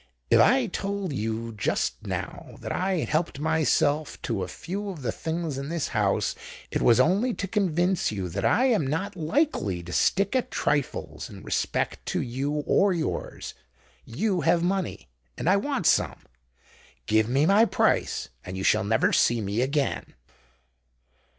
"If 0.31 0.39
I 0.39 0.65
told 0.65 1.13
you 1.13 1.51
just 1.53 2.07
now 2.07 2.55
that 2.61 2.71
I 2.71 2.95
had 2.95 3.09
helped 3.09 3.37
myself 3.37 4.19
to 4.23 4.41
a 4.41 4.47
few 4.47 4.89
of 4.89 5.03
the 5.03 5.11
things 5.11 5.59
in 5.59 5.69
this 5.69 5.89
house, 5.89 6.33
it 6.71 6.81
was 6.81 6.99
only 6.99 7.35
to 7.35 7.47
convince 7.47 8.11
you 8.11 8.27
that 8.29 8.43
I 8.43 8.65
am 8.65 8.87
not 8.87 9.15
likely 9.15 9.83
to 9.83 9.93
stick 9.93 10.35
at 10.35 10.49
trifles 10.49 11.29
in 11.29 11.43
respect 11.43 12.03
to 12.07 12.19
you 12.19 12.63
or 12.65 12.93
yours. 12.93 13.53
You 14.03 14.41
have 14.41 14.63
money—and 14.63 15.47
I 15.47 15.57
want 15.57 15.85
some. 15.85 16.17
Give 17.05 17.29
me 17.29 17.45
my 17.45 17.65
price—and 17.65 18.57
you 18.57 18.63
shall 18.63 18.83
never 18.83 19.13
see 19.13 19.39
me 19.39 19.61
again." 19.61 20.15